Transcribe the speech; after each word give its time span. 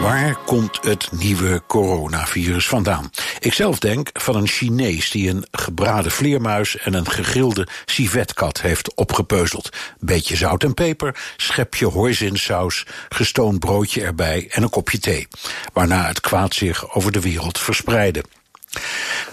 Waar 0.00 0.36
komt 0.46 0.78
het 0.82 1.08
nieuwe 1.12 1.62
coronavirus 1.66 2.68
vandaan? 2.68 3.10
Ik 3.38 3.52
zelf 3.52 3.78
denk 3.78 4.10
van 4.12 4.36
een 4.36 4.46
Chinees 4.46 5.10
die 5.10 5.30
een 5.30 5.46
gebraden 5.50 6.10
vleermuis 6.10 6.76
en 6.76 6.94
een 6.94 7.10
gegrilde 7.10 7.66
civetkat 7.84 8.60
heeft 8.60 8.94
opgepeuzeld. 8.94 9.68
Beetje 9.98 10.36
zout 10.36 10.62
en 10.62 10.74
peper, 10.74 11.16
schepje 11.36 11.86
hoisinsaus, 11.86 12.86
gestoond 13.08 13.58
broodje 13.58 14.02
erbij 14.02 14.48
en 14.50 14.62
een 14.62 14.70
kopje 14.70 14.98
thee. 14.98 15.28
Waarna 15.72 16.06
het 16.06 16.20
kwaad 16.20 16.54
zich 16.54 16.94
over 16.94 17.12
de 17.12 17.20
wereld 17.20 17.58
verspreidde 17.58 18.24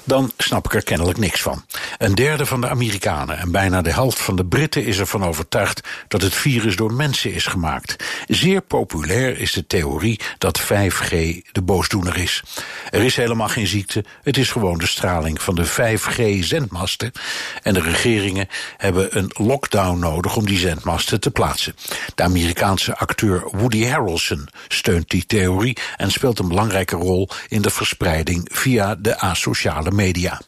dan 0.03 0.31
snap 0.37 0.65
ik 0.65 0.73
er 0.73 0.83
kennelijk 0.83 1.17
niks 1.17 1.41
van. 1.41 1.65
Een 2.01 2.15
derde 2.15 2.45
van 2.45 2.61
de 2.61 2.69
Amerikanen 2.69 3.37
en 3.37 3.51
bijna 3.51 3.81
de 3.81 3.91
helft 3.91 4.19
van 4.19 4.35
de 4.35 4.45
Britten 4.45 4.85
is 4.85 4.99
ervan 4.99 5.23
overtuigd 5.23 5.87
dat 6.07 6.21
het 6.21 6.33
virus 6.33 6.75
door 6.75 6.93
mensen 6.93 7.33
is 7.33 7.45
gemaakt. 7.45 7.95
Zeer 8.27 8.61
populair 8.61 9.39
is 9.39 9.51
de 9.51 9.67
theorie 9.67 10.19
dat 10.37 10.61
5G 10.61 11.09
de 11.51 11.61
boosdoener 11.63 12.17
is. 12.17 12.43
Er 12.89 13.01
is 13.01 13.15
helemaal 13.15 13.47
geen 13.47 13.67
ziekte, 13.67 14.05
het 14.23 14.37
is 14.37 14.51
gewoon 14.51 14.77
de 14.77 14.87
straling 14.87 15.41
van 15.41 15.55
de 15.55 15.65
5G-zendmasten. 15.65 17.11
En 17.63 17.73
de 17.73 17.81
regeringen 17.81 18.47
hebben 18.77 19.17
een 19.17 19.31
lockdown 19.33 19.99
nodig 19.99 20.35
om 20.35 20.45
die 20.45 20.59
zendmasten 20.59 21.19
te 21.19 21.31
plaatsen. 21.31 21.75
De 22.15 22.23
Amerikaanse 22.23 22.97
acteur 22.97 23.47
Woody 23.51 23.85
Harrelson 23.85 24.47
steunt 24.67 25.09
die 25.09 25.25
theorie 25.25 25.77
en 25.97 26.11
speelt 26.11 26.39
een 26.39 26.47
belangrijke 26.47 26.95
rol 26.95 27.29
in 27.47 27.61
de 27.61 27.69
verspreiding 27.69 28.49
via 28.51 28.95
de 28.95 29.19
asociale 29.19 29.91
media. 29.91 30.39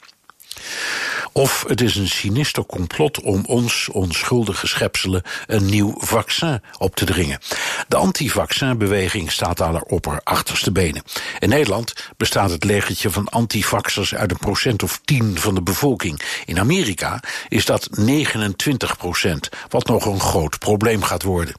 Of 1.33 1.63
het 1.67 1.81
is 1.81 1.95
een 1.95 2.07
sinister 2.07 2.65
complot 2.65 3.21
om 3.21 3.45
ons, 3.45 3.89
onschuldige 3.89 4.67
schepselen, 4.67 5.21
een 5.47 5.65
nieuw 5.65 5.93
vaccin 5.97 6.61
op 6.77 6.95
te 6.95 7.05
dringen. 7.05 7.39
De 7.87 7.95
antivaccinbeweging 7.95 9.31
staat 9.31 9.57
daar 9.57 9.81
op 9.81 10.05
haar 10.05 10.21
achterste 10.23 10.71
benen. 10.71 11.03
In 11.39 11.49
Nederland 11.49 11.93
bestaat 12.17 12.49
het 12.49 12.63
legertje 12.63 13.09
van 13.09 13.29
antivaxers 13.29 14.15
uit 14.15 14.31
een 14.31 14.37
procent 14.37 14.83
of 14.83 15.01
10 15.05 15.37
van 15.39 15.55
de 15.55 15.61
bevolking. 15.61 16.21
In 16.45 16.59
Amerika 16.59 17.19
is 17.47 17.65
dat 17.65 17.87
29 17.91 18.97
procent, 18.97 19.49
wat 19.69 19.87
nog 19.87 20.05
een 20.05 20.19
groot 20.19 20.59
probleem 20.59 21.03
gaat 21.03 21.23
worden. 21.23 21.55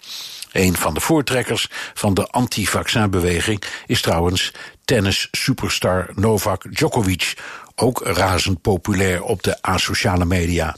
Een 0.52 0.77
van 0.77 0.95
de 0.95 1.00
voortrekkers 1.00 1.69
van 1.95 2.14
de 2.14 2.27
anti-vaccinbeweging 2.27 3.62
is 3.86 4.00
trouwens 4.00 4.52
tennis-superstar 4.84 6.11
Novak 6.14 6.75
Djokovic, 6.75 7.34
ook 7.77 8.00
razend 8.05 8.61
populair 8.61 9.22
op 9.22 9.42
de 9.42 9.62
asociale 9.62 10.25
media. 10.25 10.77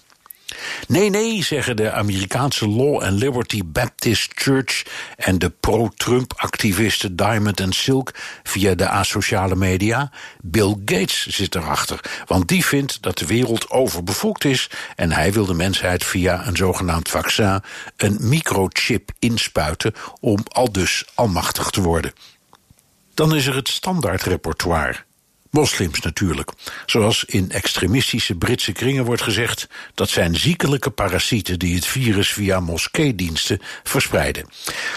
Nee, 0.89 1.11
nee, 1.11 1.45
zeggen 1.45 1.77
de 1.77 1.93
Amerikaanse 1.93 2.69
Law 2.69 3.03
and 3.03 3.19
Liberty 3.19 3.63
Baptist 3.65 4.33
Church 4.35 4.85
en 5.17 5.39
de 5.39 5.51
pro-Trump-activisten 5.51 7.17
Diamond 7.17 7.61
and 7.61 7.75
Silk 7.75 8.15
via 8.43 8.75
de 8.75 8.89
asociale 8.89 9.57
media. 9.57 10.11
Bill 10.43 10.77
Gates 10.85 11.27
zit 11.27 11.55
erachter, 11.55 12.01
want 12.27 12.49
die 12.49 12.65
vindt 12.65 13.03
dat 13.03 13.19
de 13.19 13.27
wereld 13.27 13.71
overbevolkt 13.71 14.45
is 14.45 14.71
en 14.97 15.13
hij 15.13 15.33
wil 15.33 15.47
de 15.47 15.55
mensheid 15.55 16.05
via 16.05 16.47
een 16.47 16.57
zogenaamd 16.57 17.09
vaccin 17.09 17.61
een 17.97 18.17
microchip 18.21 19.11
inspuiten 19.19 19.95
om 20.21 20.39
al 20.49 20.73
dus 20.73 21.05
almachtig 21.15 21.71
te 21.71 21.81
worden. 21.81 22.13
Dan 23.15 23.35
is 23.35 23.47
er 23.47 23.55
het 23.55 23.69
standaardrepertoire. 23.69 25.05
Moslims 25.57 26.01
natuurlijk. 26.01 26.53
Zoals 26.87 27.25
in 27.25 27.51
extremistische 27.51 28.35
Britse 28.35 28.73
kringen 28.73 29.05
wordt 29.05 29.23
gezegd, 29.23 29.69
dat 29.95 30.09
zijn 30.09 30.37
ziekelijke 30.37 30.91
parasieten 30.91 31.59
die 31.59 31.75
het 31.75 31.87
virus 31.87 32.33
via 32.33 32.61
moskeediensten 32.61 33.61
verspreiden. 33.83 34.49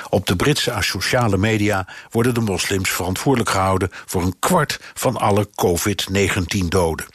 Op 0.10 0.26
de 0.26 0.36
Britse 0.36 0.72
asociale 0.72 1.38
media 1.38 1.88
worden 2.12 2.34
de 2.34 2.40
moslims 2.40 2.90
verantwoordelijk 2.90 3.50
gehouden 3.50 3.90
voor 4.06 4.22
een 4.22 4.40
kwart 4.40 4.80
van 4.94 5.18
alle 5.18 5.48
COVID-19 5.48 6.68
doden. 6.68 7.06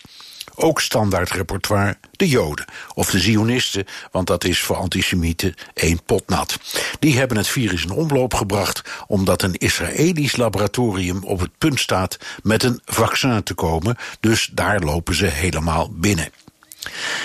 Ook 0.55 0.81
standaard 0.81 1.31
repertoire 1.31 1.97
de 2.11 2.29
Joden. 2.29 2.65
Of 2.95 3.11
de 3.11 3.19
Zionisten, 3.19 3.87
want 4.11 4.27
dat 4.27 4.45
is 4.45 4.61
voor 4.61 4.77
antisemieten 4.77 5.55
één 5.75 6.03
pot 6.03 6.29
nat. 6.29 6.59
Die 6.99 7.19
hebben 7.19 7.37
het 7.37 7.49
virus 7.49 7.83
in 7.83 7.91
omloop 7.91 8.35
gebracht 8.35 8.83
omdat 9.07 9.43
een 9.43 9.55
Israëlisch 9.55 10.37
laboratorium 10.37 11.25
op 11.25 11.41
het 11.41 11.59
punt 11.59 11.81
staat 11.81 12.19
met 12.43 12.63
een 12.63 12.81
vaccin 12.85 13.43
te 13.43 13.55
komen. 13.55 13.97
Dus 14.21 14.51
daar 14.53 14.81
lopen 14.81 15.15
ze 15.15 15.27
helemaal 15.27 15.91
binnen. 15.93 16.29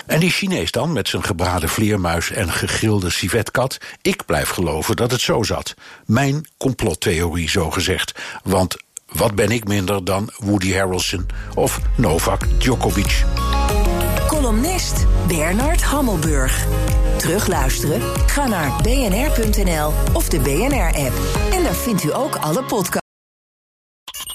En 0.06 0.19
die 0.19 0.29
Chinees 0.29 0.72
dan, 0.72 0.94
met 0.94 1.07
zijn 1.07 1.23
gebraden 1.23 1.69
vleermuis 1.69 2.31
en 2.31 2.51
gegrilde 2.51 3.09
civetkat? 3.09 3.78
Ik 4.01 4.25
blijf 4.25 4.50
geloven 4.50 4.96
dat 4.96 5.11
het 5.11 5.22
zo 5.22 5.44
zat. 5.44 5.73
Mijn 6.06 6.47
complottheorie, 6.57 7.50
zo 7.50 7.72
gezegd. 7.72 8.19
Want 8.44 8.75
wat 9.12 9.36
ben 9.36 9.50
ik 9.50 9.68
minder 9.68 10.03
dan 10.06 10.30
Woody 10.38 10.74
Harrelson 10.74 11.25
of 11.56 11.80
Novak 11.97 12.59
Djokovic? 12.59 13.24
Columnist 14.28 15.06
Bernard 15.28 15.84
Hammelburg. 15.84 16.66
Terugluisteren? 17.18 18.02
Ga 18.28 18.47
naar 18.47 18.81
bnr.nl 18.81 19.94
of 20.14 20.30
de 20.30 20.40
BNR-app. 20.40 21.14
En 21.52 21.64
daar 21.64 21.75
vindt 21.75 22.03
u 22.03 22.14
ook 22.14 22.36
alle 22.36 22.64
podcasts. 22.64 22.99